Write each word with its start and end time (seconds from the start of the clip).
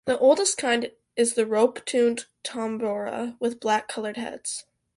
The 0.05 0.17
oldest 0.17 0.57
kind 0.57 0.91
is 1.15 1.35
the 1.35 1.45
rope-tuned 1.45 2.25
tambora 2.43 3.37
with 3.39 3.59
black-colored 3.59 4.17
heads. 4.17 4.65